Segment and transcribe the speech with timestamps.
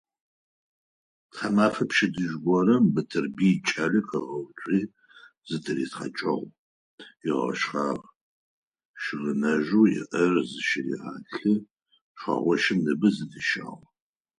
[1.31, 4.81] Тхьаумэфэ пчэдыжь горэм Батырбый икӀалэ къыгъэуцуи
[5.47, 6.45] зыригъэтхьакӀыгъ,
[7.33, 8.05] ыгъэшхагъ,
[9.01, 11.55] щыгъыныжъэу иӀэр зыщыригъалъи,
[12.19, 13.81] Шъхьэгощэ ныбэ зыдищагъ.